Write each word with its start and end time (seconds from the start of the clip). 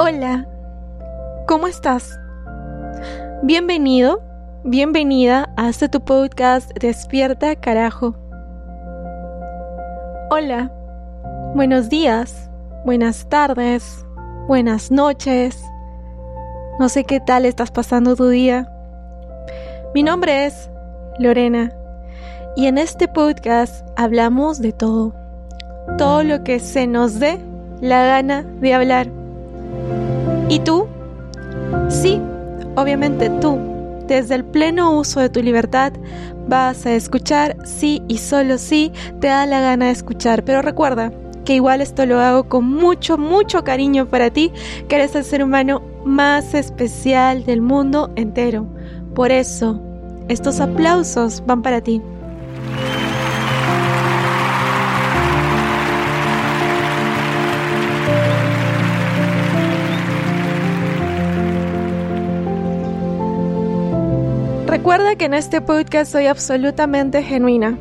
Hola, 0.00 0.46
¿cómo 1.48 1.66
estás? 1.66 2.20
Bienvenido, 3.42 4.22
bienvenida 4.62 5.52
a 5.56 5.68
este 5.68 5.88
tu 5.88 6.00
podcast 6.00 6.70
Despierta 6.78 7.56
Carajo. 7.56 8.14
Hola, 10.30 10.72
buenos 11.56 11.88
días, 11.88 12.48
buenas 12.84 13.28
tardes, 13.28 14.06
buenas 14.46 14.92
noches. 14.92 15.60
No 16.78 16.88
sé 16.88 17.02
qué 17.02 17.18
tal 17.18 17.44
estás 17.44 17.72
pasando 17.72 18.14
tu 18.14 18.28
día. 18.28 18.70
Mi 19.96 20.04
nombre 20.04 20.46
es 20.46 20.70
Lorena 21.18 21.72
y 22.54 22.66
en 22.66 22.78
este 22.78 23.08
podcast 23.08 23.84
hablamos 23.96 24.60
de 24.60 24.72
todo. 24.72 25.12
Todo 25.98 26.22
lo 26.22 26.44
que 26.44 26.60
se 26.60 26.86
nos 26.86 27.18
dé 27.18 27.40
la 27.80 28.04
gana 28.04 28.44
de 28.60 28.74
hablar. 28.74 29.17
¿Y 30.48 30.60
tú? 30.60 30.86
Sí, 31.90 32.20
obviamente 32.74 33.28
tú, 33.28 33.58
desde 34.06 34.34
el 34.34 34.44
pleno 34.44 34.98
uso 34.98 35.20
de 35.20 35.28
tu 35.28 35.42
libertad, 35.42 35.92
vas 36.48 36.86
a 36.86 36.94
escuchar 36.94 37.56
sí 37.66 38.02
y 38.08 38.16
solo 38.16 38.56
sí 38.56 38.90
te 39.20 39.26
da 39.26 39.44
la 39.44 39.60
gana 39.60 39.86
de 39.86 39.92
escuchar. 39.92 40.44
Pero 40.44 40.62
recuerda 40.62 41.12
que 41.44 41.54
igual 41.54 41.82
esto 41.82 42.06
lo 42.06 42.20
hago 42.20 42.48
con 42.48 42.64
mucho, 42.64 43.18
mucho 43.18 43.62
cariño 43.62 44.06
para 44.06 44.30
ti, 44.30 44.50
que 44.88 44.96
eres 44.96 45.14
el 45.14 45.24
ser 45.24 45.42
humano 45.42 45.82
más 46.06 46.54
especial 46.54 47.44
del 47.44 47.60
mundo 47.60 48.10
entero. 48.16 48.66
Por 49.14 49.30
eso, 49.30 49.80
estos 50.28 50.60
aplausos 50.60 51.42
van 51.46 51.60
para 51.60 51.82
ti. 51.82 52.00
Recuerda 64.88 65.16
que 65.16 65.26
en 65.26 65.34
este 65.34 65.60
podcast 65.60 66.10
soy 66.10 66.28
absolutamente 66.28 67.22
genuina. 67.22 67.78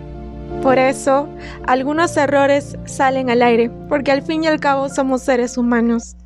Por 0.61 0.77
eso, 0.77 1.29
algunos 1.65 2.17
errores 2.17 2.75
salen 2.83 3.29
al 3.29 3.43
aire, 3.43 3.69
porque 3.87 4.11
al 4.11 4.23
fin 4.23 4.43
y 4.43 4.47
al 4.47 4.59
cabo 4.59 4.89
somos 4.89 5.21
seres 5.21 5.57
humanos. 5.57 6.17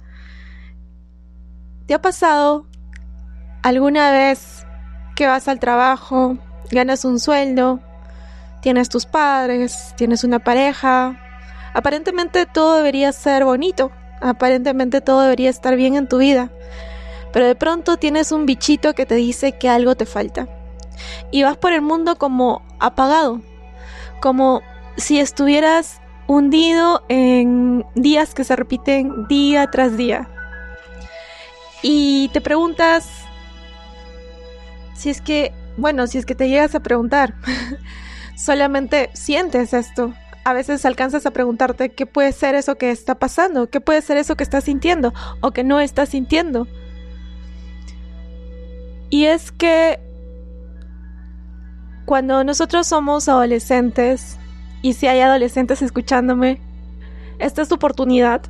¿Te 1.85 1.93
ha 1.93 2.01
pasado 2.01 2.65
alguna 3.61 4.11
vez 4.11 4.65
que 5.15 5.27
vas 5.27 5.47
al 5.47 5.59
trabajo, 5.59 6.39
ganas 6.71 7.05
un 7.05 7.19
sueldo, 7.19 7.79
tienes 8.63 8.89
tus 8.89 9.05
padres, 9.05 9.93
tienes 9.97 10.23
una 10.23 10.39
pareja? 10.39 11.15
Aparentemente 11.75 12.47
todo 12.47 12.77
debería 12.77 13.11
ser 13.11 13.45
bonito, 13.45 13.91
aparentemente 14.19 14.99
todo 14.99 15.21
debería 15.21 15.51
estar 15.51 15.75
bien 15.75 15.93
en 15.93 16.07
tu 16.07 16.17
vida 16.17 16.49
pero 17.33 17.47
de 17.47 17.55
pronto 17.55 17.95
tienes 17.95 18.33
un 18.33 18.45
bichito 18.45 18.93
que 18.93 19.05
te 19.05 19.15
dice 19.15 19.53
que 19.53 19.69
algo 19.69 19.95
te 19.95 20.05
falta. 20.05 20.49
Y 21.31 21.43
vas 21.43 21.57
por 21.57 21.73
el 21.73 21.81
mundo 21.81 22.17
como 22.17 22.61
apagado, 22.79 23.41
como 24.21 24.61
si 24.97 25.19
estuvieras 25.19 26.01
hundido 26.27 27.03
en 27.09 27.85
días 27.95 28.33
que 28.33 28.43
se 28.43 28.55
repiten 28.55 29.27
día 29.27 29.67
tras 29.67 29.97
día. 29.97 30.29
Y 31.81 32.29
te 32.33 32.41
preguntas 32.41 33.09
si 34.93 35.09
es 35.09 35.19
que, 35.19 35.51
bueno, 35.77 36.05
si 36.07 36.17
es 36.17 36.25
que 36.25 36.35
te 36.35 36.47
llegas 36.47 36.75
a 36.75 36.81
preguntar, 36.81 37.33
solamente 38.35 39.09
sientes 39.13 39.73
esto. 39.73 40.13
A 40.43 40.53
veces 40.53 40.85
alcanzas 40.85 41.25
a 41.25 41.31
preguntarte 41.31 41.89
qué 41.89 42.05
puede 42.05 42.31
ser 42.31 42.55
eso 42.55 42.75
que 42.75 42.91
está 42.91 43.15
pasando, 43.15 43.69
qué 43.69 43.81
puede 43.81 44.01
ser 44.01 44.17
eso 44.17 44.35
que 44.35 44.43
estás 44.43 44.63
sintiendo 44.63 45.13
o 45.41 45.51
que 45.51 45.63
no 45.63 45.79
estás 45.79 46.09
sintiendo. 46.09 46.67
Y 49.09 49.25
es 49.25 49.51
que 49.51 49.99
cuando 52.05 52.43
nosotros 52.43 52.87
somos 52.87 53.29
adolescentes, 53.29 54.37
y 54.81 54.93
si 54.93 55.07
hay 55.07 55.19
adolescentes 55.19 55.81
escuchándome, 55.81 56.59
esta 57.39 57.61
es 57.61 57.69
tu 57.69 57.75
oportunidad. 57.75 58.41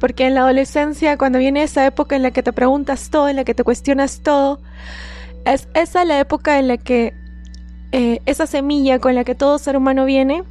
Porque 0.00 0.26
en 0.26 0.34
la 0.34 0.42
adolescencia, 0.42 1.18
cuando 1.18 1.40
viene 1.40 1.64
esa 1.64 1.84
época 1.84 2.14
en 2.14 2.22
la 2.22 2.30
que 2.30 2.42
te 2.42 2.52
preguntas 2.52 3.10
todo, 3.10 3.28
en 3.28 3.36
la 3.36 3.44
que 3.44 3.54
te 3.54 3.64
cuestionas 3.64 4.20
todo, 4.22 4.60
es 5.44 5.68
esa 5.74 6.04
la 6.04 6.20
época 6.20 6.58
en 6.58 6.68
la 6.68 6.76
que 6.76 7.14
eh, 7.90 8.20
esa 8.26 8.46
semilla 8.46 9.00
con 9.00 9.14
la 9.14 9.24
que 9.24 9.34
todo 9.34 9.58
ser 9.58 9.76
humano 9.76 10.04
viene, 10.04 10.44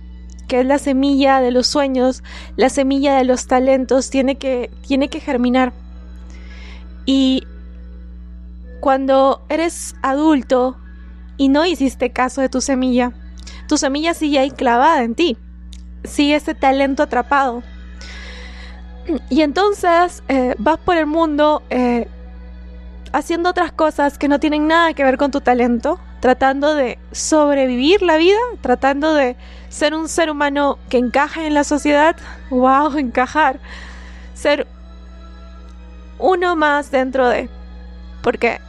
que 0.47 0.59
es 0.61 0.65
la 0.65 0.79
semilla 0.79 1.39
de 1.39 1.51
los 1.51 1.67
sueños, 1.67 2.23
la 2.57 2.69
semilla 2.69 3.15
de 3.15 3.23
los 3.23 3.47
talentos, 3.47 4.09
tiene 4.09 4.37
que, 4.37 4.69
tiene 4.85 5.09
que 5.09 5.21
germinar. 5.21 5.71
Y 7.05 7.43
cuando 8.81 9.45
eres 9.47 9.95
adulto 10.01 10.77
y 11.37 11.49
no 11.49 11.65
hiciste 11.65 12.11
caso 12.11 12.41
de 12.41 12.49
tu 12.49 12.61
semilla, 12.61 13.13
tu 13.67 13.77
semilla 13.77 14.13
sigue 14.13 14.39
ahí 14.39 14.51
clavada 14.51 15.03
en 15.03 15.15
ti, 15.15 15.37
sigue 16.03 16.35
ese 16.35 16.55
talento 16.55 17.03
atrapado. 17.03 17.63
Y 19.29 19.41
entonces 19.41 20.21
eh, 20.27 20.55
vas 20.57 20.77
por 20.79 20.97
el 20.97 21.05
mundo 21.05 21.63
eh, 21.69 22.07
haciendo 23.13 23.49
otras 23.49 23.71
cosas 23.71 24.17
que 24.17 24.27
no 24.27 24.39
tienen 24.39 24.67
nada 24.67 24.93
que 24.93 25.03
ver 25.03 25.17
con 25.17 25.31
tu 25.31 25.41
talento, 25.41 25.99
tratando 26.19 26.75
de 26.75 26.99
sobrevivir 27.11 28.01
la 28.01 28.17
vida, 28.17 28.39
tratando 28.61 29.13
de 29.13 29.35
ser 29.69 29.93
un 29.93 30.07
ser 30.09 30.29
humano 30.29 30.77
que 30.89 30.97
encaje 30.97 31.47
en 31.47 31.53
la 31.53 31.63
sociedad. 31.63 32.15
¡Wow! 32.49 32.97
Encajar. 32.97 33.59
Ser 34.33 34.67
uno 36.19 36.55
más 36.55 36.91
dentro 36.91 37.27
de. 37.27 37.49
Porque 38.21 38.59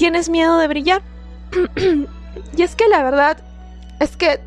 tienes 0.00 0.30
miedo 0.30 0.56
de 0.56 0.66
brillar. 0.66 1.02
y 2.56 2.62
es 2.62 2.74
que 2.74 2.88
la 2.88 3.02
verdad 3.02 3.36
es 3.98 4.16
que 4.16 4.40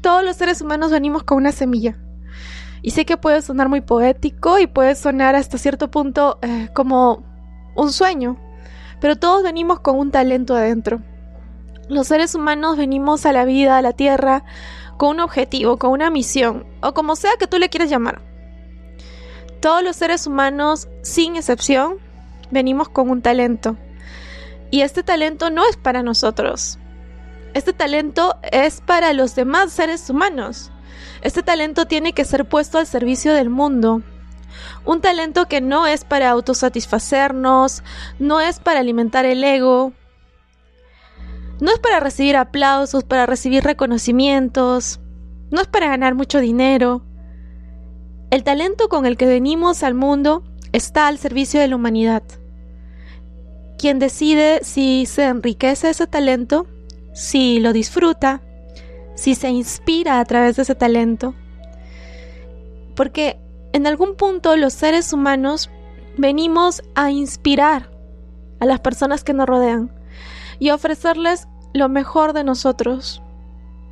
todos 0.00 0.24
los 0.24 0.36
seres 0.36 0.62
humanos 0.62 0.90
venimos 0.90 1.22
con 1.22 1.36
una 1.36 1.52
semilla. 1.52 1.98
Y 2.80 2.92
sé 2.92 3.04
que 3.04 3.18
puede 3.18 3.42
sonar 3.42 3.68
muy 3.68 3.82
poético 3.82 4.58
y 4.58 4.66
puede 4.66 4.94
sonar 4.94 5.36
hasta 5.36 5.58
cierto 5.58 5.90
punto 5.90 6.38
eh, 6.40 6.70
como 6.72 7.22
un 7.76 7.92
sueño, 7.92 8.38
pero 9.02 9.16
todos 9.16 9.42
venimos 9.42 9.80
con 9.80 9.98
un 9.98 10.10
talento 10.10 10.56
adentro. 10.56 11.02
Los 11.90 12.06
seres 12.06 12.34
humanos 12.34 12.78
venimos 12.78 13.26
a 13.26 13.32
la 13.32 13.44
vida, 13.44 13.76
a 13.76 13.82
la 13.82 13.92
tierra, 13.92 14.44
con 14.96 15.10
un 15.10 15.20
objetivo, 15.20 15.76
con 15.76 15.90
una 15.90 16.08
misión, 16.08 16.64
o 16.80 16.94
como 16.94 17.16
sea 17.16 17.32
que 17.38 17.46
tú 17.46 17.58
le 17.58 17.68
quieras 17.68 17.90
llamar. 17.90 18.22
Todos 19.60 19.84
los 19.84 19.96
seres 19.96 20.26
humanos, 20.26 20.88
sin 21.02 21.36
excepción, 21.36 21.96
venimos 22.50 22.88
con 22.88 23.10
un 23.10 23.20
talento. 23.20 23.76
Y 24.70 24.82
este 24.82 25.02
talento 25.02 25.50
no 25.50 25.68
es 25.68 25.76
para 25.76 26.02
nosotros. 26.02 26.78
Este 27.54 27.72
talento 27.72 28.36
es 28.52 28.80
para 28.80 29.12
los 29.12 29.34
demás 29.34 29.72
seres 29.72 30.08
humanos. 30.08 30.70
Este 31.22 31.42
talento 31.42 31.86
tiene 31.86 32.12
que 32.12 32.24
ser 32.24 32.48
puesto 32.48 32.78
al 32.78 32.86
servicio 32.86 33.34
del 33.34 33.50
mundo. 33.50 34.02
Un 34.84 35.00
talento 35.00 35.46
que 35.46 35.60
no 35.60 35.86
es 35.86 36.04
para 36.04 36.30
autosatisfacernos, 36.30 37.82
no 38.18 38.40
es 38.40 38.60
para 38.60 38.80
alimentar 38.80 39.24
el 39.24 39.42
ego, 39.42 39.92
no 41.60 41.72
es 41.72 41.78
para 41.78 42.00
recibir 42.00 42.36
aplausos, 42.36 43.04
para 43.04 43.26
recibir 43.26 43.64
reconocimientos, 43.64 45.00
no 45.50 45.60
es 45.60 45.66
para 45.66 45.88
ganar 45.88 46.14
mucho 46.14 46.40
dinero. 46.40 47.02
El 48.30 48.44
talento 48.44 48.88
con 48.88 49.06
el 49.06 49.16
que 49.16 49.26
venimos 49.26 49.82
al 49.82 49.94
mundo 49.94 50.44
está 50.72 51.08
al 51.08 51.18
servicio 51.18 51.60
de 51.60 51.68
la 51.68 51.76
humanidad 51.76 52.22
quien 53.80 53.98
decide 53.98 54.60
si 54.62 55.06
se 55.06 55.24
enriquece 55.24 55.88
ese 55.88 56.06
talento, 56.06 56.66
si 57.14 57.60
lo 57.60 57.72
disfruta, 57.72 58.42
si 59.14 59.34
se 59.34 59.48
inspira 59.48 60.20
a 60.20 60.24
través 60.26 60.56
de 60.56 60.62
ese 60.62 60.74
talento. 60.74 61.34
Porque 62.94 63.40
en 63.72 63.86
algún 63.86 64.16
punto 64.16 64.54
los 64.56 64.74
seres 64.74 65.14
humanos 65.14 65.70
venimos 66.18 66.82
a 66.94 67.10
inspirar 67.10 67.90
a 68.60 68.66
las 68.66 68.80
personas 68.80 69.24
que 69.24 69.32
nos 69.32 69.46
rodean 69.46 69.90
y 70.58 70.68
a 70.68 70.74
ofrecerles 70.74 71.48
lo 71.72 71.88
mejor 71.88 72.34
de 72.34 72.44
nosotros. 72.44 73.22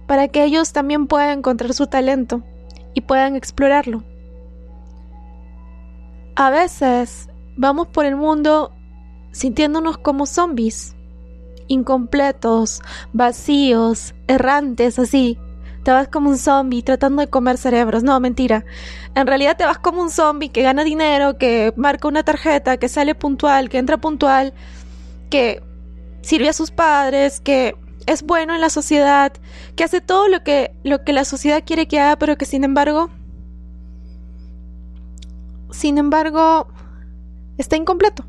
para 0.06 0.28
que 0.28 0.42
ellos 0.42 0.72
también 0.72 1.06
puedan 1.06 1.40
encontrar 1.40 1.74
su 1.74 1.86
talento 1.86 2.42
y 2.94 3.02
puedan 3.02 3.36
explorarlo. 3.36 4.04
A 6.34 6.48
veces 6.48 7.28
vamos 7.58 7.88
por 7.88 8.06
el 8.06 8.16
mundo 8.16 8.72
sintiéndonos 9.32 9.98
como 9.98 10.26
zombies, 10.26 10.94
incompletos, 11.68 12.82
vacíos, 13.12 14.14
errantes, 14.26 14.98
así. 14.98 15.38
Te 15.84 15.92
vas 15.92 16.08
como 16.08 16.28
un 16.28 16.38
zombie 16.38 16.82
tratando 16.82 17.22
de 17.22 17.28
comer 17.28 17.56
cerebros. 17.56 18.02
No, 18.02 18.18
mentira. 18.20 18.64
En 19.14 19.26
realidad 19.26 19.56
te 19.56 19.64
vas 19.64 19.78
como 19.78 20.02
un 20.02 20.10
zombie 20.10 20.50
que 20.50 20.62
gana 20.62 20.84
dinero, 20.84 21.38
que 21.38 21.72
marca 21.76 22.08
una 22.08 22.24
tarjeta, 22.24 22.76
que 22.76 22.88
sale 22.88 23.14
puntual, 23.14 23.68
que 23.70 23.78
entra 23.78 23.96
puntual, 23.96 24.52
que 25.30 25.62
sirve 26.20 26.48
a 26.48 26.52
sus 26.52 26.70
padres, 26.70 27.40
que 27.40 27.74
es 28.06 28.22
bueno 28.22 28.54
en 28.54 28.60
la 28.60 28.70
sociedad, 28.70 29.32
que 29.76 29.84
hace 29.84 30.00
todo 30.00 30.28
lo 30.28 30.42
que, 30.42 30.72
lo 30.82 31.04
que 31.04 31.12
la 31.12 31.24
sociedad 31.24 31.62
quiere 31.64 31.86
que 31.86 32.00
haga, 32.00 32.16
pero 32.16 32.36
que 32.36 32.44
sin 32.44 32.64
embargo, 32.64 33.10
sin 35.70 35.98
embargo, 35.98 36.68
está 37.58 37.76
incompleto. 37.76 38.24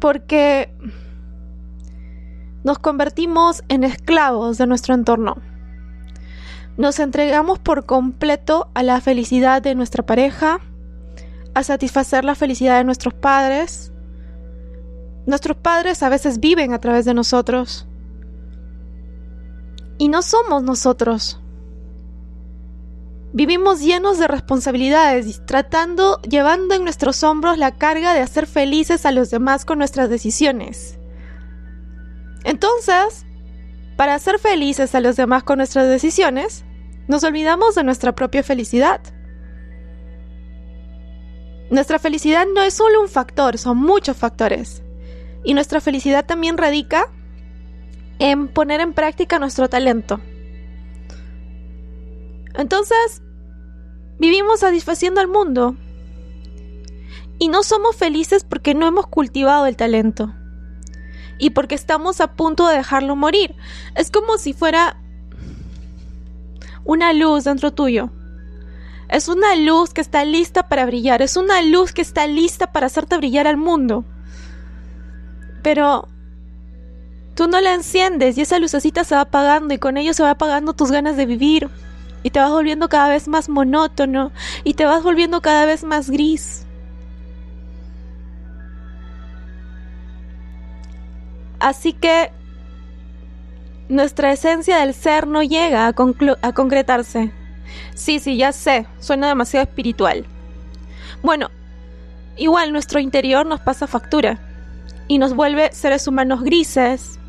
Porque 0.00 0.74
nos 2.64 2.78
convertimos 2.80 3.62
en 3.68 3.84
esclavos 3.84 4.58
de 4.58 4.66
nuestro 4.66 4.94
entorno. 4.94 5.36
Nos 6.76 6.98
entregamos 6.98 7.58
por 7.58 7.86
completo 7.86 8.68
a 8.74 8.82
la 8.82 9.00
felicidad 9.00 9.62
de 9.62 9.74
nuestra 9.74 10.04
pareja, 10.04 10.58
a 11.54 11.62
satisfacer 11.62 12.24
la 12.24 12.34
felicidad 12.34 12.78
de 12.78 12.84
nuestros 12.84 13.14
padres. 13.14 13.92
Nuestros 15.26 15.56
padres 15.56 16.02
a 16.02 16.08
veces 16.08 16.40
viven 16.40 16.74
a 16.74 16.80
través 16.80 17.04
de 17.04 17.14
nosotros. 17.14 17.86
Y 19.98 20.08
no 20.08 20.22
somos 20.22 20.62
nosotros. 20.62 21.40
Vivimos 23.36 23.82
llenos 23.82 24.18
de 24.18 24.28
responsabilidades, 24.28 25.44
tratando, 25.44 26.22
llevando 26.22 26.74
en 26.74 26.84
nuestros 26.84 27.22
hombros 27.22 27.58
la 27.58 27.76
carga 27.76 28.14
de 28.14 28.20
hacer 28.20 28.46
felices 28.46 29.04
a 29.04 29.12
los 29.12 29.28
demás 29.28 29.66
con 29.66 29.76
nuestras 29.76 30.08
decisiones. 30.08 30.98
Entonces, 32.44 33.26
para 33.98 34.14
hacer 34.14 34.38
felices 34.38 34.94
a 34.94 35.00
los 35.00 35.16
demás 35.16 35.42
con 35.42 35.58
nuestras 35.58 35.86
decisiones, 35.86 36.64
nos 37.08 37.24
olvidamos 37.24 37.74
de 37.74 37.84
nuestra 37.84 38.14
propia 38.14 38.42
felicidad. 38.42 39.02
Nuestra 41.70 41.98
felicidad 41.98 42.46
no 42.54 42.62
es 42.62 42.72
solo 42.72 43.02
un 43.02 43.08
factor, 43.08 43.58
son 43.58 43.76
muchos 43.76 44.16
factores. 44.16 44.82
Y 45.44 45.52
nuestra 45.52 45.82
felicidad 45.82 46.24
también 46.24 46.56
radica 46.56 47.12
en 48.18 48.48
poner 48.48 48.80
en 48.80 48.94
práctica 48.94 49.38
nuestro 49.38 49.68
talento. 49.68 50.22
Entonces, 52.54 53.20
vivimos 54.18 54.60
satisfaciendo 54.60 55.20
al 55.20 55.28
mundo. 55.28 55.76
Y 57.38 57.48
no 57.48 57.62
somos 57.62 57.96
felices 57.96 58.44
porque 58.44 58.74
no 58.74 58.86
hemos 58.86 59.06
cultivado 59.06 59.66
el 59.66 59.76
talento. 59.76 60.34
Y 61.38 61.50
porque 61.50 61.74
estamos 61.74 62.20
a 62.20 62.34
punto 62.34 62.66
de 62.66 62.76
dejarlo 62.76 63.14
morir. 63.14 63.54
Es 63.94 64.10
como 64.10 64.38
si 64.38 64.54
fuera 64.54 64.96
una 66.84 67.12
luz 67.12 67.44
dentro 67.44 67.72
tuyo. 67.72 68.10
Es 69.08 69.28
una 69.28 69.54
luz 69.54 69.92
que 69.92 70.00
está 70.00 70.24
lista 70.24 70.68
para 70.68 70.86
brillar, 70.86 71.22
es 71.22 71.36
una 71.36 71.62
luz 71.62 71.92
que 71.92 72.02
está 72.02 72.26
lista 72.26 72.72
para 72.72 72.86
hacerte 72.86 73.16
brillar 73.16 73.46
al 73.46 73.56
mundo. 73.56 74.04
Pero 75.62 76.08
tú 77.34 77.46
no 77.46 77.60
la 77.60 77.74
enciendes 77.74 78.36
y 78.36 78.40
esa 78.40 78.58
lucecita 78.58 79.04
se 79.04 79.14
va 79.14 79.22
apagando 79.22 79.74
y 79.74 79.78
con 79.78 79.96
ello 79.96 80.12
se 80.14 80.22
va 80.22 80.30
apagando 80.30 80.72
tus 80.72 80.90
ganas 80.90 81.16
de 81.16 81.26
vivir. 81.26 81.68
Y 82.26 82.30
te 82.30 82.40
vas 82.40 82.50
volviendo 82.50 82.88
cada 82.88 83.08
vez 83.08 83.28
más 83.28 83.48
monótono 83.48 84.32
y 84.64 84.74
te 84.74 84.84
vas 84.84 85.04
volviendo 85.04 85.40
cada 85.40 85.64
vez 85.64 85.84
más 85.84 86.10
gris. 86.10 86.66
Así 91.60 91.92
que 91.92 92.32
nuestra 93.88 94.32
esencia 94.32 94.78
del 94.78 94.92
ser 94.92 95.28
no 95.28 95.44
llega 95.44 95.86
a, 95.86 95.92
concretarse. 95.92 97.30
Sí, 97.94 98.18
sí, 98.18 98.36
ya 98.36 98.50
sé, 98.50 98.88
suena 98.98 99.28
demasiado 99.28 99.62
espiritual. 99.62 100.26
Bueno, 101.22 101.52
igual 102.36 102.72
nuestro 102.72 102.98
interior 102.98 103.46
nos 103.46 103.60
pasa 103.60 103.86
factura 103.86 104.40
y 105.06 105.18
nos 105.18 105.32
vuelve 105.32 105.70
seres 105.70 106.08
humanos 106.08 106.42
grises. 106.42 107.20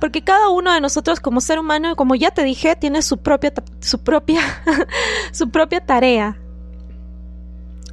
Porque 0.00 0.22
cada 0.22 0.50
uno 0.50 0.72
de 0.72 0.80
nosotros 0.80 1.20
como 1.20 1.40
ser 1.40 1.58
humano, 1.58 1.96
como 1.96 2.14
ya 2.14 2.30
te 2.30 2.44
dije, 2.44 2.76
tiene 2.76 3.02
su 3.02 3.18
propia 3.18 3.52
su 3.80 4.02
propia 4.02 4.40
su 5.32 5.50
propia 5.50 5.80
tarea. 5.80 6.38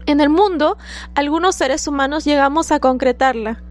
En 0.06 0.20
el 0.20 0.30
mundo, 0.30 0.78
algunos 1.16 1.56
seres 1.56 1.88
humanos 1.88 2.26
llegamos 2.26 2.72
a 2.72 2.80
concretarla. 2.80 3.64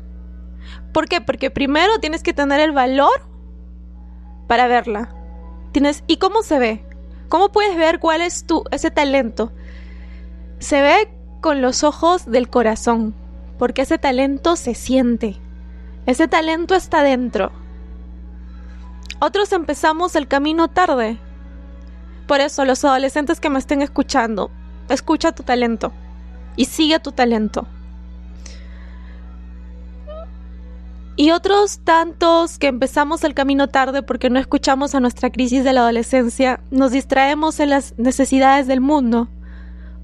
¿Por 0.93 1.08
qué? 1.08 1.20
Porque 1.20 1.50
primero 1.50 1.99
tienes 2.00 2.23
que 2.23 2.32
tener 2.32 2.61
el 2.61 2.73
valor 2.73 3.26
para 4.46 4.67
verla. 4.67 5.14
Tienes 5.73 6.05
¿y 6.06 6.17
cómo 6.17 6.43
se 6.43 6.58
ve? 6.58 6.84
¿Cómo 7.29 7.50
puedes 7.50 7.76
ver 7.76 7.99
cuál 7.99 8.20
es 8.20 8.46
tu 8.46 8.64
ese 8.70 8.90
talento? 8.90 9.52
Se 10.58 10.81
ve 10.81 11.12
con 11.40 11.61
los 11.61 11.82
ojos 11.82 12.31
del 12.31 12.49
corazón, 12.49 13.14
porque 13.58 13.82
ese 13.82 13.99
talento 13.99 14.56
se 14.56 14.75
siente. 14.75 15.37
Ese 16.06 16.29
talento 16.29 16.75
está 16.75 17.02
dentro. 17.02 17.52
Otros 19.25 19.53
empezamos 19.53 20.17
el 20.17 20.27
camino 20.27 20.67
tarde. 20.67 21.17
Por 22.27 22.41
eso 22.41 22.65
los 22.65 22.85
adolescentes 22.85 23.39
que 23.39 23.51
me 23.51 23.61
estén 23.61 23.81
escuchando, 23.81 24.51
escucha 24.89 25.31
tu 25.31 25.45
talento 25.45 25.93
y 26.57 26.65
sigue 26.65 26.99
tu 26.99 27.13
talento. 27.13 27.69
Y 31.15 31.31
otros 31.31 31.79
tantos 31.85 32.59
que 32.59 32.67
empezamos 32.67 33.23
el 33.23 33.33
camino 33.33 33.69
tarde 33.69 34.03
porque 34.03 34.29
no 34.29 34.41
escuchamos 34.41 34.97
a 34.97 34.99
nuestra 34.99 35.31
crisis 35.31 35.63
de 35.63 35.73
la 35.73 35.83
adolescencia, 35.83 36.59
nos 36.73 36.91
distraemos 36.91 37.61
en 37.61 37.71
las 37.71 37.97
necesidades 37.99 38.67
del 38.67 38.81
mundo, 38.81 39.29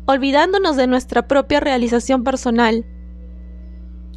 olvidándonos 0.06 0.76
de 0.76 0.86
nuestra 0.86 1.26
propia 1.26 1.58
realización 1.58 2.22
personal, 2.22 2.86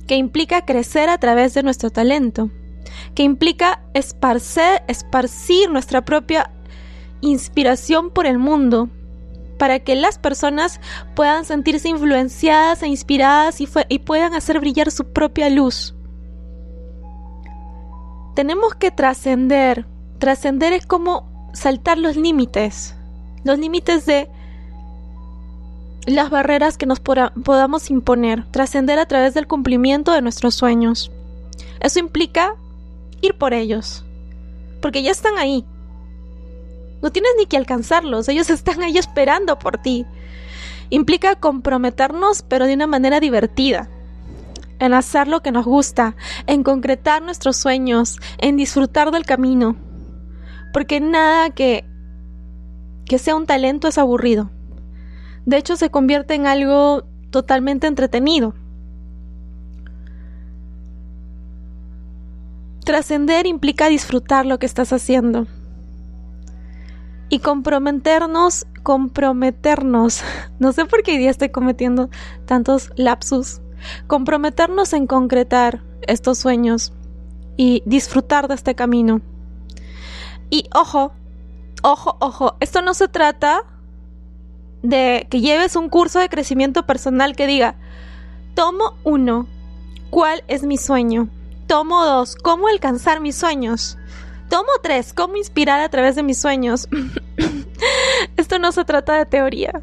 que 0.05 0.17
implica 0.17 0.63
crecer 0.63 1.09
a 1.09 1.17
través 1.17 1.55
de 1.55 1.63
nuestro 1.63 1.89
talento, 1.89 2.51
que 3.15 3.23
implica 3.23 3.81
esparcer, 3.93 4.83
esparcir 4.87 5.69
nuestra 5.69 6.03
propia 6.03 6.51
inspiración 7.21 8.09
por 8.09 8.25
el 8.25 8.37
mundo, 8.37 8.89
para 9.57 9.79
que 9.79 9.95
las 9.95 10.17
personas 10.17 10.79
puedan 11.15 11.45
sentirse 11.45 11.87
influenciadas 11.89 12.81
e 12.81 12.87
inspiradas 12.87 13.61
y, 13.61 13.67
y 13.89 13.99
puedan 13.99 14.33
hacer 14.33 14.59
brillar 14.59 14.89
su 14.91 15.11
propia 15.11 15.49
luz 15.49 15.93
tenemos 18.33 18.75
que 18.75 18.91
trascender. 18.91 19.85
Trascender 20.19 20.73
es 20.73 20.85
como 20.85 21.49
saltar 21.53 21.97
los 21.97 22.15
límites, 22.15 22.95
los 23.43 23.57
límites 23.59 24.05
de 24.05 24.29
las 26.05 26.29
barreras 26.29 26.77
que 26.77 26.85
nos 26.85 26.99
podamos 26.99 27.89
imponer, 27.89 28.45
trascender 28.51 28.99
a 28.99 29.05
través 29.05 29.33
del 29.33 29.47
cumplimiento 29.47 30.11
de 30.11 30.21
nuestros 30.21 30.55
sueños. 30.55 31.11
Eso 31.79 31.99
implica 31.99 32.55
ir 33.21 33.35
por 33.35 33.53
ellos, 33.53 34.03
porque 34.81 35.03
ya 35.03 35.11
están 35.11 35.37
ahí. 35.37 35.65
No 37.01 37.11
tienes 37.11 37.31
ni 37.37 37.45
que 37.45 37.57
alcanzarlos, 37.57 38.27
ellos 38.29 38.49
están 38.51 38.81
ahí 38.81 38.97
esperando 38.97 39.57
por 39.57 39.77
ti. 39.77 40.05
Implica 40.89 41.35
comprometernos, 41.35 42.43
pero 42.43 42.65
de 42.65 42.73
una 42.73 42.87
manera 42.87 43.19
divertida 43.19 43.89
en 44.81 44.95
hacer 44.95 45.27
lo 45.27 45.41
que 45.41 45.51
nos 45.51 45.65
gusta, 45.65 46.15
en 46.47 46.63
concretar 46.63 47.21
nuestros 47.21 47.55
sueños, 47.55 48.17
en 48.39 48.57
disfrutar 48.57 49.11
del 49.11 49.25
camino. 49.25 49.75
Porque 50.73 50.99
nada 50.99 51.51
que, 51.51 51.85
que 53.05 53.19
sea 53.19 53.35
un 53.35 53.45
talento 53.45 53.87
es 53.87 53.99
aburrido. 53.99 54.49
De 55.45 55.57
hecho, 55.57 55.75
se 55.75 55.91
convierte 55.91 56.33
en 56.33 56.47
algo 56.47 57.03
totalmente 57.29 57.85
entretenido. 57.85 58.55
Trascender 62.91 63.47
implica 63.47 63.87
disfrutar 63.87 64.45
lo 64.45 64.59
que 64.59 64.65
estás 64.65 64.91
haciendo. 64.91 65.47
Y 67.29 67.39
comprometernos, 67.39 68.67
comprometernos. 68.83 70.21
No 70.59 70.73
sé 70.73 70.83
por 70.83 71.01
qué 71.01 71.11
hoy 71.11 71.19
día 71.19 71.29
estoy 71.29 71.51
cometiendo 71.51 72.09
tantos 72.45 72.91
lapsus 72.97 73.61
comprometernos 74.07 74.91
en 74.91 75.07
concretar 75.07 75.81
estos 76.01 76.39
sueños 76.39 76.91
y 77.55 77.81
disfrutar 77.85 78.49
de 78.49 78.55
este 78.55 78.75
camino. 78.75 79.21
Y 80.49 80.65
ojo, 80.75 81.13
ojo, 81.83 82.17
ojo, 82.19 82.57
esto 82.59 82.81
no 82.81 82.93
se 82.93 83.07
trata 83.07 83.61
de 84.83 85.27
que 85.29 85.39
lleves 85.39 85.77
un 85.77 85.87
curso 85.87 86.19
de 86.19 86.27
crecimiento 86.27 86.85
personal 86.85 87.37
que 87.37 87.47
diga, 87.47 87.75
tomo 88.53 88.97
uno, 89.05 89.47
¿cuál 90.09 90.43
es 90.49 90.63
mi 90.63 90.75
sueño? 90.75 91.29
Tomo 91.71 92.03
2. 92.03 92.35
¿Cómo 92.35 92.67
alcanzar 92.67 93.21
mis 93.21 93.37
sueños? 93.37 93.97
Tomo 94.49 94.67
3. 94.83 95.13
¿Cómo 95.13 95.37
inspirar 95.37 95.79
a 95.79 95.87
través 95.87 96.17
de 96.17 96.21
mis 96.21 96.37
sueños? 96.37 96.89
Esto 98.35 98.59
no 98.59 98.73
se 98.73 98.83
trata 98.83 99.13
de 99.17 99.25
teoría, 99.25 99.81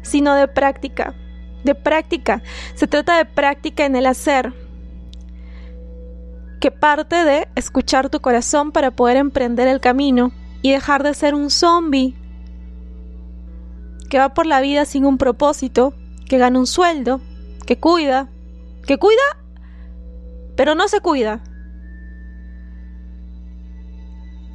sino 0.00 0.34
de 0.34 0.48
práctica. 0.48 1.14
De 1.62 1.74
práctica. 1.74 2.42
Se 2.74 2.86
trata 2.86 3.18
de 3.18 3.26
práctica 3.26 3.84
en 3.84 3.96
el 3.96 4.06
hacer. 4.06 4.54
Que 6.58 6.70
parte 6.70 7.22
de 7.22 7.48
escuchar 7.54 8.08
tu 8.08 8.20
corazón 8.20 8.72
para 8.72 8.90
poder 8.90 9.18
emprender 9.18 9.68
el 9.68 9.80
camino 9.80 10.32
y 10.62 10.72
dejar 10.72 11.02
de 11.02 11.12
ser 11.12 11.34
un 11.34 11.50
zombie 11.50 12.16
que 14.08 14.18
va 14.18 14.32
por 14.32 14.46
la 14.46 14.62
vida 14.62 14.86
sin 14.86 15.04
un 15.04 15.18
propósito, 15.18 15.92
que 16.26 16.38
gana 16.38 16.58
un 16.58 16.66
sueldo, 16.66 17.20
que 17.66 17.78
cuida, 17.78 18.30
que 18.86 18.96
cuida, 18.96 19.43
pero 20.56 20.74
no 20.74 20.88
se 20.88 21.00
cuida. 21.00 21.40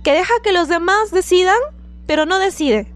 Que 0.03 0.13
deja 0.13 0.33
que 0.43 0.53
los 0.53 0.67
demás 0.67 1.11
decidan, 1.11 1.57
pero 2.07 2.25
no 2.25 2.39
decide. 2.39 2.91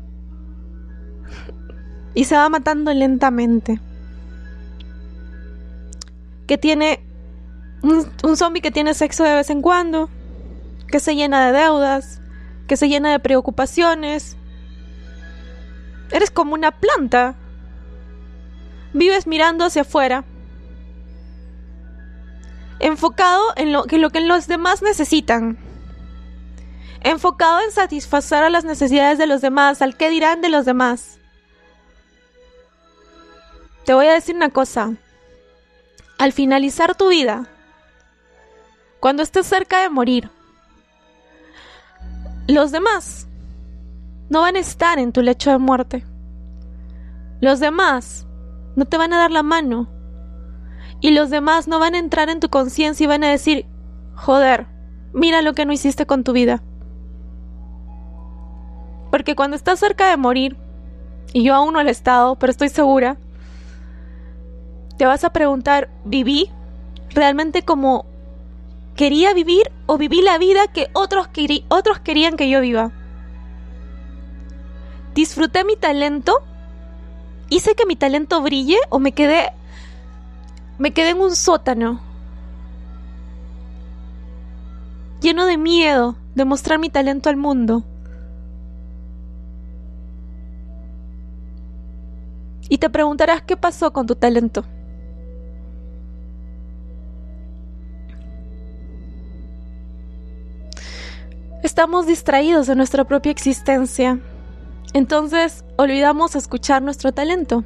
Y 2.13 2.25
se 2.25 2.35
va 2.35 2.49
matando 2.49 2.93
lentamente. 2.93 3.79
Que 6.47 6.57
tiene 6.57 7.05
un, 7.81 8.09
un 8.23 8.37
zombie 8.37 8.61
que 8.61 8.71
tiene 8.71 8.93
sexo 8.93 9.23
de 9.23 9.35
vez 9.35 9.49
en 9.49 9.61
cuando, 9.61 10.09
que 10.87 10.99
se 10.99 11.15
llena 11.15 11.45
de 11.45 11.59
deudas, 11.59 12.21
que 12.67 12.77
se 12.77 12.87
llena 12.87 13.11
de 13.11 13.19
preocupaciones. 13.19 14.37
Eres 16.11 16.31
como 16.31 16.53
una 16.53 16.71
planta. 16.71 17.35
Vives 18.93 19.25
mirando 19.25 19.65
hacia 19.65 19.81
afuera, 19.81 20.23
enfocado 22.83 23.53
en 23.55 23.71
lo, 23.71 23.85
que 23.85 23.97
lo 23.97 24.09
que 24.09 24.19
los 24.19 24.47
demás 24.47 24.81
necesitan, 24.81 25.57
enfocado 26.99 27.61
en 27.61 27.71
satisfacer 27.71 28.43
a 28.43 28.49
las 28.49 28.65
necesidades 28.65 29.17
de 29.17 29.25
los 29.25 29.39
demás, 29.39 29.81
al 29.81 29.95
qué 29.95 30.09
dirán 30.09 30.41
de 30.41 30.49
los 30.49 30.65
demás. 30.65 31.17
Te 33.85 33.93
voy 33.93 34.07
a 34.07 34.13
decir 34.13 34.35
una 34.35 34.49
cosa, 34.49 34.93
al 36.17 36.33
finalizar 36.33 36.95
tu 36.95 37.07
vida, 37.07 37.47
cuando 38.99 39.23
estés 39.23 39.47
cerca 39.47 39.81
de 39.81 39.89
morir, 39.89 40.29
los 42.47 42.71
demás 42.71 43.27
no 44.29 44.41
van 44.41 44.57
a 44.57 44.59
estar 44.59 44.99
en 44.99 45.13
tu 45.13 45.21
lecho 45.21 45.51
de 45.51 45.57
muerte. 45.57 46.05
Los 47.39 47.61
demás 47.61 48.27
no 48.75 48.83
te 48.85 48.97
van 48.97 49.13
a 49.13 49.19
dar 49.19 49.31
la 49.31 49.43
mano. 49.43 49.87
Y 51.03 51.11
los 51.11 51.29
demás 51.29 51.67
no 51.67 51.79
van 51.79 51.95
a 51.95 51.99
entrar 51.99 52.29
en 52.29 52.39
tu 52.39 52.47
conciencia 52.47 53.03
y 53.03 53.07
van 53.07 53.25
a 53.25 53.29
decir, 53.29 53.65
joder, 54.15 54.67
mira 55.11 55.41
lo 55.41 55.51
que 55.53 55.65
no 55.65 55.73
hiciste 55.73 56.05
con 56.05 56.23
tu 56.23 56.31
vida. 56.31 56.63
Porque 59.11 59.35
cuando 59.35 59.57
estás 59.57 59.81
cerca 59.81 60.09
de 60.09 60.15
morir, 60.15 60.55
y 61.33 61.43
yo 61.43 61.55
aún 61.55 61.73
no 61.73 61.81
he 61.81 61.89
estado, 61.89 62.37
pero 62.37 62.51
estoy 62.51 62.69
segura, 62.69 63.17
te 64.97 65.05
vas 65.05 65.25
a 65.25 65.33
preguntar, 65.33 65.89
¿viví 66.05 66.49
realmente 67.09 67.63
como 67.63 68.05
quería 68.95 69.33
vivir 69.33 69.73
o 69.87 69.97
viví 69.97 70.21
la 70.21 70.37
vida 70.37 70.67
que 70.67 70.87
otros, 70.93 71.27
otros 71.67 71.99
querían 71.99 72.37
que 72.37 72.49
yo 72.49 72.61
viva? 72.61 72.93
¿Disfruté 75.13 75.65
mi 75.65 75.75
talento? 75.75 76.37
¿Hice 77.49 77.75
que 77.75 77.85
mi 77.85 77.97
talento 77.97 78.41
brille 78.41 78.77
o 78.89 78.99
me 78.99 79.11
quedé 79.11 79.51
me 80.77 80.91
quedé 80.91 81.11
en 81.11 81.19
un 81.19 81.35
sótano 81.35 82.01
lleno 85.23 85.45
de 85.45 85.57
miedo 85.57 86.17
de 86.35 86.45
mostrar 86.45 86.77
mi 86.79 86.89
talento 86.89 87.29
al 87.29 87.37
mundo? 87.37 87.83
Y 92.69 92.77
te 92.77 92.89
preguntarás 92.89 93.41
qué 93.41 93.55
pasó 93.55 93.93
con 93.93 94.05
tu 94.05 94.15
talento. 94.15 94.65
Estamos 101.61 102.07
distraídos 102.07 102.67
de 102.67 102.75
nuestra 102.75 103.05
propia 103.05 103.31
existencia. 103.31 104.19
Entonces 104.93 105.63
olvidamos 105.77 106.35
escuchar 106.35 106.81
nuestro 106.81 107.13
talento 107.13 107.63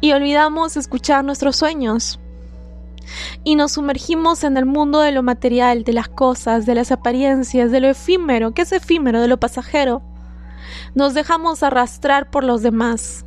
y 0.00 0.12
olvidamos 0.12 0.76
escuchar 0.76 1.24
nuestros 1.24 1.56
sueños. 1.56 2.20
Y 3.42 3.56
nos 3.56 3.72
sumergimos 3.72 4.44
en 4.44 4.56
el 4.56 4.66
mundo 4.66 5.00
de 5.00 5.12
lo 5.12 5.22
material, 5.22 5.84
de 5.84 5.92
las 5.92 6.08
cosas, 6.08 6.66
de 6.66 6.74
las 6.74 6.92
apariencias, 6.92 7.70
de 7.70 7.80
lo 7.80 7.88
efímero, 7.88 8.52
que 8.52 8.62
es 8.62 8.72
efímero, 8.72 9.20
de 9.20 9.28
lo 9.28 9.38
pasajero. 9.38 10.02
Nos 10.94 11.14
dejamos 11.14 11.62
arrastrar 11.62 12.30
por 12.30 12.44
los 12.44 12.62
demás 12.62 13.24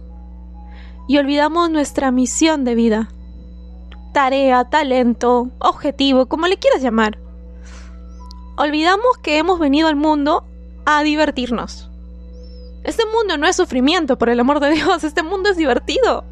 y 1.08 1.18
olvidamos 1.18 1.70
nuestra 1.70 2.12
misión 2.12 2.64
de 2.64 2.76
vida. 2.76 3.10
Tarea, 4.14 4.66
talento, 4.66 5.50
objetivo, 5.60 6.28
como 6.28 6.48
le 6.48 6.58
quieras 6.58 6.82
llamar. 6.82 7.18
Olvidamos 8.58 9.18
que 9.24 9.38
hemos 9.38 9.60
venido 9.60 9.88
al 9.88 9.96
mundo 9.96 10.46
a 10.86 11.02
divertirnos 11.04 11.91
este 12.84 13.04
mundo 13.06 13.38
no 13.38 13.48
es 13.48 13.56
sufrimiento, 13.56 14.18
por 14.18 14.30
el 14.30 14.40
amor 14.40 14.60
de 14.60 14.72
Dios, 14.72 15.04
este 15.04 15.24
mundo 15.24 15.50
es 15.50 15.58
divertido. 15.58 16.26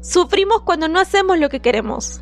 Sufrimos 0.00 0.62
cuando 0.62 0.88
no 0.88 1.00
hacemos 1.00 1.38
lo 1.38 1.48
que 1.48 1.60
queremos. 1.60 2.20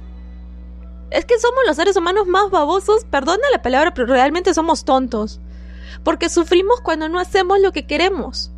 Es 1.11 1.25
que 1.25 1.39
somos 1.39 1.61
los 1.67 1.77
seres 1.77 1.97
humanos 1.97 2.27
más 2.27 2.51
babosos, 2.51 3.05
perdona 3.05 3.45
la 3.53 3.63
palabra, 3.63 3.95
pero 3.95 4.09
realmente 4.09 4.53
somos 4.53 4.85
tontos. 4.85 5.41
Porque 6.03 6.29
sufrimos 6.29 6.81
cuando 6.81 7.09
no 7.09 7.19
hacemos 7.19 7.61
lo 7.61 7.73
que 7.73 7.87
queremos. 7.87 8.51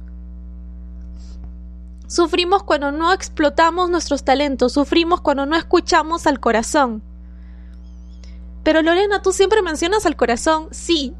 Sufrimos 2.06 2.64
cuando 2.64 2.90
no 2.90 3.12
explotamos 3.12 3.88
nuestros 3.88 4.25
talentos, 4.25 4.72
sufrimos 4.72 5.20
cuando 5.20 5.46
no 5.46 5.56
escuchamos 5.56 6.26
al 6.26 6.40
corazón. 6.40 7.02
Pero 8.64 8.82
Lorena, 8.82 9.22
tú 9.22 9.32
siempre 9.32 9.62
mencionas 9.62 10.06
al 10.06 10.16
corazón, 10.16 10.68
sí, 10.72 11.14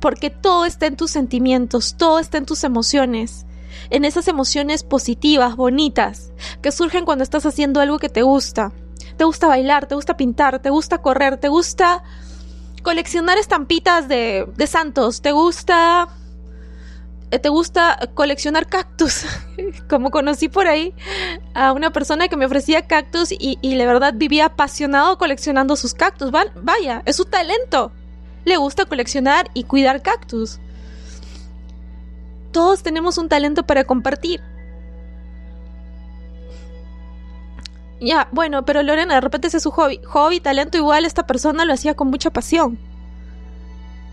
porque 0.00 0.30
todo 0.30 0.64
está 0.64 0.86
en 0.86 0.96
tus 0.96 1.10
sentimientos, 1.10 1.96
todo 1.96 2.18
está 2.18 2.38
en 2.38 2.46
tus 2.46 2.64
emociones, 2.64 3.46
en 3.90 4.04
esas 4.04 4.28
emociones 4.28 4.82
positivas, 4.82 5.56
bonitas, 5.56 6.32
que 6.62 6.72
surgen 6.72 7.04
cuando 7.04 7.24
estás 7.24 7.46
haciendo 7.46 7.80
algo 7.80 7.98
que 7.98 8.08
te 8.08 8.22
gusta. 8.22 8.72
Te 9.16 9.24
gusta 9.24 9.48
bailar, 9.48 9.86
te 9.86 9.94
gusta 9.94 10.16
pintar, 10.16 10.60
te 10.60 10.70
gusta 10.70 10.98
correr, 10.98 11.38
te 11.38 11.48
gusta 11.48 12.02
coleccionar 12.82 13.38
estampitas 13.38 14.08
de, 14.08 14.46
de 14.56 14.66
santos, 14.66 15.20
te 15.20 15.32
gusta 15.32 16.08
eh, 17.30 17.38
te 17.38 17.48
gusta 17.48 17.98
coleccionar 18.14 18.68
cactus. 18.68 19.24
Como 19.88 20.10
conocí 20.10 20.48
por 20.48 20.66
ahí 20.66 20.94
a 21.54 21.72
una 21.72 21.90
persona 21.90 22.28
que 22.28 22.36
me 22.36 22.46
ofrecía 22.46 22.86
cactus 22.86 23.32
y, 23.32 23.58
y 23.60 23.74
la 23.74 23.86
verdad 23.86 24.14
vivía 24.16 24.46
apasionado 24.46 25.18
coleccionando 25.18 25.76
sus 25.76 25.94
cactus. 25.94 26.30
Vaya, 26.30 27.02
es 27.04 27.16
su 27.16 27.24
talento 27.24 27.92
le 28.44 28.56
gusta 28.56 28.86
coleccionar 28.86 29.50
y 29.54 29.64
cuidar 29.64 30.02
cactus. 30.02 30.58
Todos 32.52 32.82
tenemos 32.82 33.18
un 33.18 33.28
talento 33.28 33.64
para 33.64 33.84
compartir. 33.84 34.40
Ya, 38.00 38.28
bueno, 38.32 38.64
pero 38.64 38.82
Lorena, 38.82 39.14
de 39.14 39.20
repente 39.20 39.48
ese 39.48 39.56
es 39.56 39.62
su 39.62 39.70
hobby. 39.70 40.00
Hobby, 40.06 40.40
talento 40.40 40.78
igual, 40.78 41.04
esta 41.04 41.26
persona 41.26 41.64
lo 41.64 41.72
hacía 41.72 41.94
con 41.94 42.08
mucha 42.08 42.30
pasión. 42.30 42.78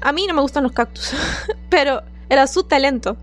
A 0.01 0.11
mí 0.11 0.25
no 0.27 0.33
me 0.33 0.41
gustan 0.41 0.63
los 0.63 0.71
cactus, 0.71 1.13
pero 1.69 2.01
era 2.29 2.47
su 2.47 2.63
talento. 2.63 3.17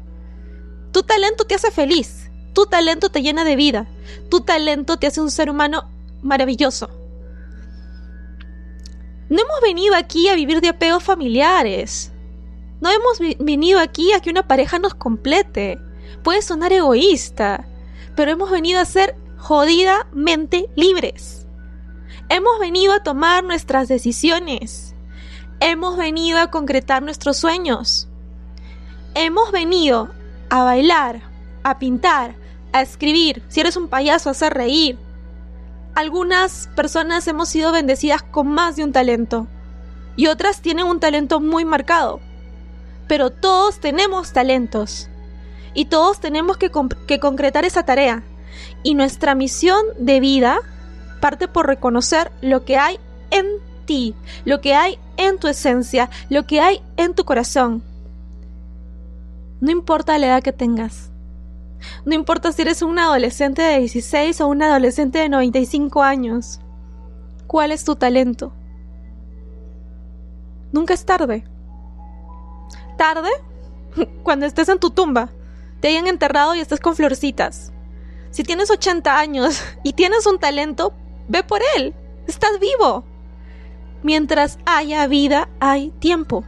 Tu 0.92 1.02
talento 1.02 1.44
te 1.44 1.54
hace 1.54 1.71
feliz. 1.71 2.30
Tu 2.52 2.66
talento 2.66 3.11
te 3.11 3.23
llena 3.23 3.44
de 3.44 3.56
vida. 3.56 3.87
Tu 4.30 4.40
talento 4.40 4.99
te 4.99 5.06
hace 5.06 5.21
un 5.21 5.30
ser 5.30 5.50
humano 5.50 5.88
maravilloso. 6.23 6.90
No 9.32 9.40
hemos 9.40 9.62
venido 9.62 9.94
aquí 9.96 10.28
a 10.28 10.34
vivir 10.34 10.60
de 10.60 10.68
apegos 10.68 11.02
familiares. 11.02 12.12
No 12.82 12.90
hemos 12.90 13.18
venido 13.38 13.80
aquí 13.80 14.12
a 14.12 14.20
que 14.20 14.28
una 14.28 14.46
pareja 14.46 14.78
nos 14.78 14.92
complete. 14.92 15.80
Puede 16.22 16.42
sonar 16.42 16.70
egoísta, 16.70 17.66
pero 18.14 18.30
hemos 18.30 18.50
venido 18.50 18.78
a 18.78 18.84
ser 18.84 19.16
jodidamente 19.38 20.68
libres. 20.76 21.46
Hemos 22.28 22.60
venido 22.60 22.92
a 22.92 23.02
tomar 23.02 23.42
nuestras 23.42 23.88
decisiones. 23.88 24.94
Hemos 25.60 25.96
venido 25.96 26.38
a 26.38 26.50
concretar 26.50 27.02
nuestros 27.02 27.38
sueños. 27.38 28.08
Hemos 29.14 29.50
venido 29.50 30.10
a 30.50 30.62
bailar, 30.62 31.22
a 31.62 31.78
pintar, 31.78 32.34
a 32.74 32.82
escribir. 32.82 33.42
Si 33.48 33.60
eres 33.60 33.78
un 33.78 33.88
payaso, 33.88 34.28
a 34.28 34.32
hacer 34.32 34.52
reír, 34.52 34.98
algunas 35.94 36.68
personas 36.75 37.26
hemos 37.28 37.49
sido 37.49 37.72
bendecidas 37.72 38.22
con 38.22 38.49
más 38.49 38.76
de 38.76 38.84
un 38.84 38.92
talento 38.92 39.46
y 40.16 40.26
otras 40.26 40.61
tienen 40.61 40.87
un 40.87 41.00
talento 41.00 41.40
muy 41.40 41.64
marcado. 41.64 42.20
Pero 43.08 43.30
todos 43.30 43.80
tenemos 43.80 44.32
talentos 44.32 45.08
y 45.75 45.87
todos 45.87 46.20
tenemos 46.20 46.56
que, 46.56 46.70
concretar 46.70 47.64
esa 47.64 47.84
tarea. 47.84 48.22
Y 48.82 48.94
nuestra 48.94 49.34
misión 49.34 49.80
de 49.99 50.20
vida 50.20 50.58
parte 51.20 51.49
por 51.49 51.66
reconocer 51.66 52.32
lo 52.40 52.64
que 52.64 52.76
hay 52.76 52.99
en 53.30 53.46
ti, 53.87 54.14
lo 54.44 54.61
que 54.61 54.75
hay 54.75 54.99
en 55.16 55.38
tu 55.38 55.49
esencia, 55.49 56.11
lo 56.28 56.46
que 56.46 56.61
hay 56.61 56.82
en 56.96 57.14
tu 57.14 57.25
corazón. 57.25 57.82
No 59.61 59.70
importa 59.70 60.18
la 60.18 60.26
edad 60.26 60.42
que 60.42 60.52
tengas. 60.52 61.12
No 62.04 62.14
importa 62.14 62.52
si 62.52 62.62
eres 62.62 62.82
un 62.82 62.98
adolescente 62.98 63.62
de 63.62 63.78
16 63.80 64.40
o 64.40 64.48
un 64.48 64.62
adolescente 64.62 65.18
de 65.18 65.28
95 65.28 66.02
años. 66.02 66.60
¿Cuál 67.46 67.72
es 67.72 67.84
tu 67.84 67.96
talento? 67.96 68.54
Nunca 70.72 70.94
es 70.94 71.04
tarde. 71.04 71.44
¿Tarde? 72.96 73.30
Cuando 74.22 74.46
estés 74.46 74.68
en 74.68 74.78
tu 74.78 74.90
tumba, 74.90 75.30
te 75.80 75.88
hayan 75.88 76.06
enterrado 76.06 76.54
y 76.54 76.60
estés 76.60 76.80
con 76.80 76.96
florcitas. 76.96 77.72
Si 78.30 78.42
tienes 78.42 78.70
80 78.70 79.18
años 79.18 79.62
y 79.82 79.92
tienes 79.92 80.26
un 80.26 80.38
talento, 80.38 80.94
ve 81.28 81.42
por 81.42 81.60
él. 81.76 81.94
Estás 82.26 82.58
vivo. 82.60 83.04
Mientras 84.02 84.58
haya 84.64 85.06
vida, 85.06 85.48
hay 85.60 85.90
tiempo. 85.98 86.44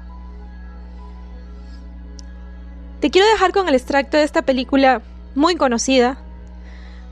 Te 3.01 3.11
quiero 3.11 3.29
dejar 3.29 3.53
con 3.53 3.69
el 3.69 3.75
extracto 3.75 4.17
de 4.17 4.23
esta 4.23 4.43
película 4.43 5.03
muy 5.35 5.57
conocida, 5.57 6.19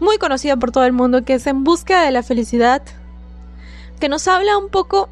muy 0.01 0.19
conocida 0.19 0.57
por 0.57 0.71
todo 0.73 0.85
el 0.85 0.93
mundo, 0.93 1.25
que 1.25 1.35
es 1.35 1.47
En 1.47 1.65
Busca 1.65 2.03
de 2.03 2.11
la 2.11 2.23
Felicidad, 2.23 2.83
que 4.01 4.09
nos 4.09 4.27
habla 4.29 4.59
un 4.59 4.69
poco 4.69 5.09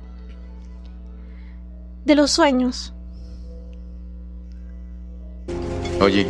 de 2.04 2.14
los 2.14 2.30
sueños. 2.30 2.92
Oye, 6.00 6.26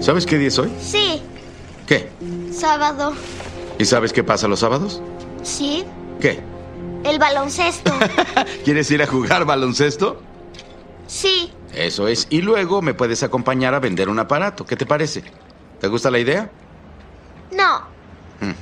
¿sabes 0.00 0.26
qué 0.26 0.38
día 0.38 0.48
es 0.48 0.58
hoy? 0.58 0.70
Sí, 0.80 1.22
¿Qué? 1.86 2.08
sábado. 2.52 3.12
¿Y 3.78 3.84
sabes 3.84 4.12
qué 4.12 4.22
pasa 4.24 4.48
los 4.48 4.60
sábados? 4.60 5.00
Sí, 5.42 5.84
¿Qué? 6.20 6.40
el 7.04 7.18
baloncesto. 7.18 7.92
¿Quieres 8.64 8.90
ir 8.90 9.02
a 9.02 9.06
jugar 9.06 9.44
baloncesto? 9.44 10.20
Sí, 11.06 11.52
Eso 11.72 12.08
es. 12.08 12.26
Y 12.30 12.40
luego 12.42 12.82
me 12.82 12.94
puedes 12.94 13.22
acompañar 13.22 13.74
a 13.74 13.78
vender 13.80 14.08
un 14.08 14.18
aparato. 14.18 14.64
¿Qué 14.66 14.76
te 14.76 14.86
parece? 14.86 15.22
¿Te 15.80 15.88
gusta 15.88 16.10
la 16.10 16.18
idea? 16.18 16.50
no. 17.52 17.80
Mm. 18.40 18.52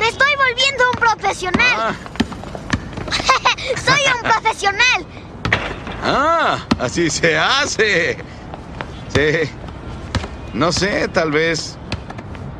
Me 0.00 0.08
estoy 0.08 0.32
volviendo 0.36 0.84
un 0.90 0.98
profesional. 0.98 1.76
Ah, 1.78 1.94
Soy 3.84 4.00
un 4.16 4.22
profesional. 4.22 5.06
ah, 6.02 6.58
así 6.78 7.10
se 7.10 7.36
hace. 7.36 8.16
Sí. 9.14 9.50
No 10.54 10.72
sé, 10.72 11.08
tal 11.08 11.30
vez 11.30 11.76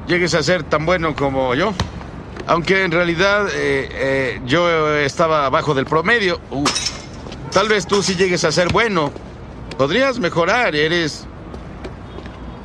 llegues 0.07 0.35
a 0.35 0.43
ser 0.43 0.63
tan 0.63 0.85
bueno 0.87 1.15
como 1.17 1.55
yo. 1.55 1.73
Aunque 2.47 2.85
en 2.85 2.91
realidad 2.93 3.49
eh, 3.53 3.89
eh, 3.93 4.41
yo 4.45 4.95
estaba 4.99 5.47
abajo 5.47 5.75
del 5.75 5.87
promedio. 5.87 6.39
Uf. 6.51 6.71
Tal 7.51 7.69
vez 7.69 7.87
tú 7.87 8.03
sí 8.03 8.15
llegues 8.15 8.45
a 8.45 8.53
ser 8.53 8.69
bueno. 8.73 9.11
Podrías 9.79 10.19
mejorar, 10.19 10.75
eres 10.77 11.27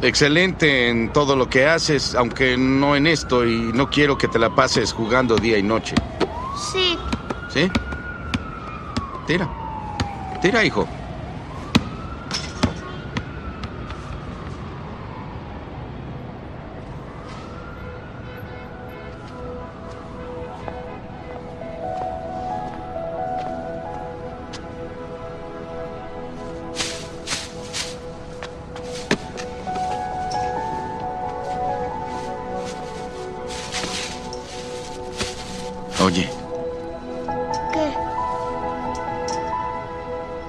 excelente 0.02 0.90
en 0.90 1.12
todo 1.12 1.36
lo 1.36 1.50
que 1.50 1.66
haces, 1.66 2.16
aunque 2.16 2.58
no 2.58 2.96
en 2.96 3.08
esto 3.08 3.46
y 3.46 3.72
no 3.74 3.90
quiero 3.90 4.18
que 4.18 4.28
te 4.28 4.40
la 4.40 4.50
pases 4.50 4.92
jugando 4.94 5.36
día 5.36 5.58
y 5.58 5.64
noche. 5.64 5.96
Sí, 6.56 6.98
¿Sí? 7.50 7.72
Tira. 9.26 9.50
Tira, 10.42 10.64
hijo. 10.64 10.88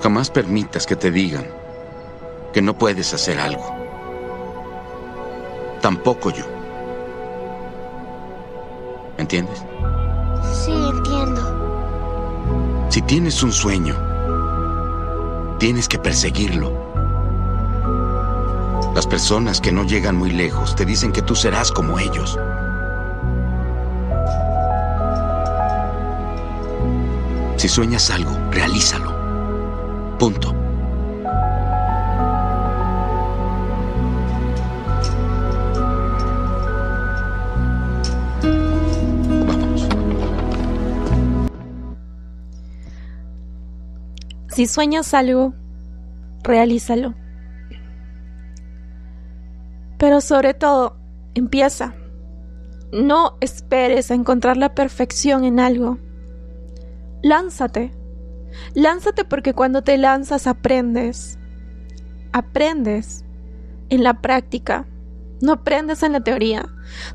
Jamás 0.02 0.30
permitas 0.30 0.86
que 0.86 0.96
te 0.96 1.10
digan 1.10 1.46
que 2.52 2.62
no 2.62 2.76
puedes 2.76 3.12
hacer 3.14 3.38
algo. 3.38 3.74
Tampoco 5.80 6.30
yo. 6.30 6.44
¿Entiendes? 9.16 9.64
Sí, 10.52 10.72
entiendo. 10.72 12.86
Si 12.88 13.02
tienes 13.02 13.42
un 13.42 13.52
sueño, 13.52 13.96
tienes 15.58 15.88
que 15.88 15.98
perseguirlo. 15.98 16.72
Las 18.94 19.06
personas 19.06 19.60
que 19.60 19.72
no 19.72 19.84
llegan 19.84 20.16
muy 20.16 20.30
lejos 20.30 20.74
te 20.74 20.84
dicen 20.84 21.12
que 21.12 21.22
tú 21.22 21.34
serás 21.34 21.70
como 21.70 21.98
ellos. 21.98 22.38
Si 27.56 27.68
sueñas 27.68 28.10
algo, 28.10 28.36
realízalo. 28.50 29.17
Punto. 30.18 30.52
Si 44.58 44.66
sueñas 44.66 45.14
algo, 45.14 45.54
realízalo. 46.42 47.14
Pero 49.98 50.20
sobre 50.20 50.52
todo, 50.52 50.96
empieza. 51.34 51.94
No 52.92 53.36
esperes 53.40 54.10
a 54.10 54.14
encontrar 54.14 54.56
la 54.56 54.74
perfección 54.74 55.44
en 55.44 55.60
algo. 55.60 55.98
Lánzate. 57.22 57.97
Lánzate 58.74 59.24
porque 59.24 59.54
cuando 59.54 59.82
te 59.82 59.98
lanzas 59.98 60.46
aprendes. 60.46 61.38
Aprendes 62.32 63.24
en 63.88 64.02
la 64.02 64.20
práctica. 64.20 64.86
No 65.40 65.52
aprendes 65.52 66.02
en 66.02 66.12
la 66.12 66.20
teoría. 66.20 66.66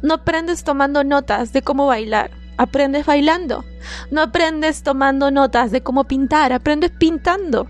No 0.01 0.15
aprendes 0.15 0.63
tomando 0.63 1.03
notas 1.03 1.53
de 1.53 1.61
cómo 1.61 1.87
bailar. 1.87 2.31
Aprendes 2.57 3.05
bailando. 3.05 3.65
No 4.11 4.21
aprendes 4.21 4.83
tomando 4.83 5.31
notas 5.31 5.71
de 5.71 5.81
cómo 5.81 6.05
pintar. 6.05 6.53
Aprendes 6.53 6.91
pintando. 6.91 7.67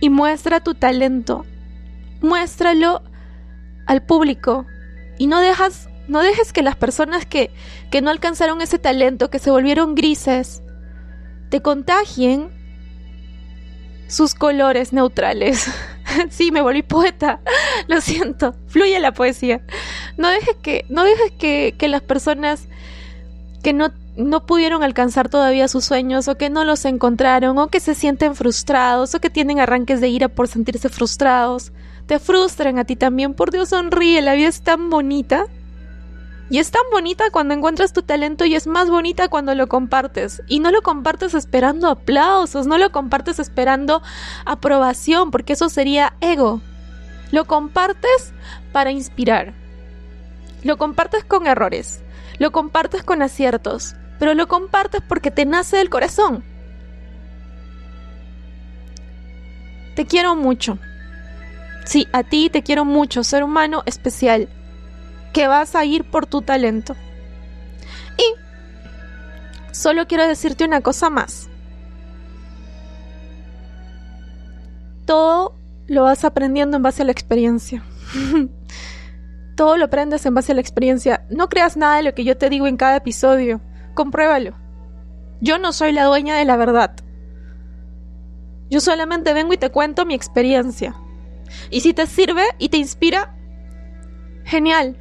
Y 0.00 0.10
muestra 0.10 0.60
tu 0.60 0.74
talento. 0.74 1.44
Muéstralo 2.20 3.02
al 3.86 4.02
público. 4.02 4.66
Y 5.18 5.26
no 5.26 5.40
dejas, 5.40 5.88
no 6.06 6.20
dejes 6.20 6.52
que 6.52 6.62
las 6.62 6.76
personas 6.76 7.26
que, 7.26 7.50
que 7.90 8.00
no 8.00 8.10
alcanzaron 8.10 8.60
ese 8.60 8.78
talento, 8.78 9.30
que 9.30 9.40
se 9.40 9.50
volvieron 9.50 9.96
grises, 9.96 10.62
te 11.48 11.60
contagien 11.62 12.50
sus 14.08 14.34
colores 14.34 14.92
neutrales. 14.92 15.70
sí, 16.30 16.50
me 16.50 16.62
volví 16.62 16.82
poeta. 16.82 17.40
Lo 17.88 18.00
siento. 18.00 18.54
Fluye 18.66 18.98
la 19.00 19.12
poesía. 19.12 19.60
No 20.16 20.28
dejes 20.28 20.56
que, 20.62 20.84
no 20.88 21.04
dejes 21.04 21.32
que, 21.38 21.74
que 21.78 21.88
las 21.88 22.02
personas 22.02 22.68
que 23.62 23.72
no, 23.72 23.92
no 24.16 24.46
pudieron 24.46 24.82
alcanzar 24.82 25.28
todavía 25.28 25.68
sus 25.68 25.84
sueños 25.84 26.28
o 26.28 26.36
que 26.36 26.50
no 26.50 26.64
los 26.64 26.84
encontraron 26.84 27.58
o 27.58 27.68
que 27.68 27.80
se 27.80 27.94
sienten 27.94 28.34
frustrados 28.34 29.14
o 29.14 29.20
que 29.20 29.30
tienen 29.30 29.60
arranques 29.60 30.00
de 30.00 30.08
ira 30.08 30.28
por 30.28 30.48
sentirse 30.48 30.88
frustrados, 30.88 31.72
te 32.06 32.18
frustren 32.18 32.78
a 32.78 32.84
ti 32.84 32.96
también. 32.96 33.34
Por 33.34 33.50
Dios, 33.50 33.68
sonríe. 33.68 34.22
La 34.22 34.34
vida 34.34 34.48
es 34.48 34.62
tan 34.62 34.90
bonita. 34.90 35.46
Y 36.50 36.58
es 36.58 36.70
tan 36.70 36.82
bonita 36.90 37.30
cuando 37.30 37.52
encuentras 37.52 37.92
tu 37.92 38.02
talento 38.02 38.46
y 38.46 38.54
es 38.54 38.66
más 38.66 38.88
bonita 38.88 39.28
cuando 39.28 39.54
lo 39.54 39.66
compartes. 39.66 40.42
Y 40.46 40.60
no 40.60 40.70
lo 40.70 40.80
compartes 40.80 41.34
esperando 41.34 41.88
aplausos, 41.88 42.66
no 42.66 42.78
lo 42.78 42.90
compartes 42.90 43.38
esperando 43.38 44.02
aprobación, 44.46 45.30
porque 45.30 45.52
eso 45.52 45.68
sería 45.68 46.14
ego. 46.20 46.62
Lo 47.32 47.44
compartes 47.44 48.32
para 48.72 48.90
inspirar. 48.90 49.52
Lo 50.62 50.78
compartes 50.78 51.22
con 51.24 51.46
errores. 51.46 52.00
Lo 52.38 52.50
compartes 52.50 53.02
con 53.02 53.20
aciertos. 53.20 53.94
Pero 54.18 54.32
lo 54.32 54.48
compartes 54.48 55.02
porque 55.06 55.30
te 55.30 55.44
nace 55.44 55.76
del 55.76 55.90
corazón. 55.90 56.42
Te 59.94 60.06
quiero 60.06 60.34
mucho. 60.34 60.78
Sí, 61.84 62.08
a 62.12 62.22
ti 62.22 62.48
te 62.48 62.62
quiero 62.62 62.84
mucho, 62.84 63.22
ser 63.22 63.42
humano 63.42 63.82
especial 63.86 64.48
que 65.32 65.48
vas 65.48 65.74
a 65.74 65.84
ir 65.84 66.04
por 66.04 66.26
tu 66.26 66.42
talento. 66.42 66.96
Y 68.16 69.72
solo 69.72 70.06
quiero 70.06 70.26
decirte 70.26 70.64
una 70.64 70.80
cosa 70.80 71.10
más. 71.10 71.48
Todo 75.04 75.54
lo 75.86 76.02
vas 76.02 76.24
aprendiendo 76.24 76.76
en 76.76 76.82
base 76.82 77.02
a 77.02 77.04
la 77.04 77.12
experiencia. 77.12 77.82
Todo 79.56 79.76
lo 79.76 79.86
aprendes 79.86 80.24
en 80.26 80.34
base 80.34 80.52
a 80.52 80.54
la 80.54 80.60
experiencia. 80.60 81.26
No 81.30 81.48
creas 81.48 81.76
nada 81.76 81.96
de 81.96 82.02
lo 82.02 82.14
que 82.14 82.24
yo 82.24 82.36
te 82.36 82.50
digo 82.50 82.66
en 82.66 82.76
cada 82.76 82.96
episodio. 82.96 83.60
Compruébalo. 83.94 84.54
Yo 85.40 85.58
no 85.58 85.72
soy 85.72 85.92
la 85.92 86.04
dueña 86.04 86.36
de 86.36 86.44
la 86.44 86.56
verdad. 86.56 86.94
Yo 88.70 88.80
solamente 88.80 89.32
vengo 89.32 89.54
y 89.54 89.58
te 89.58 89.70
cuento 89.70 90.04
mi 90.04 90.14
experiencia. 90.14 90.94
Y 91.70 91.80
si 91.80 91.94
te 91.94 92.06
sirve 92.06 92.44
y 92.58 92.68
te 92.68 92.76
inspira, 92.76 93.34
genial. 94.44 94.96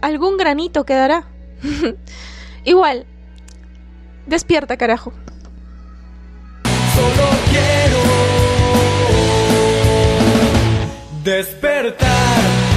Algún 0.00 0.36
granito 0.36 0.84
quedará. 0.84 1.24
Igual. 2.64 3.06
Despierta, 4.26 4.76
carajo. 4.76 5.12
Solo 6.94 7.28
quiero 7.50 7.98
despertar. 11.24 12.67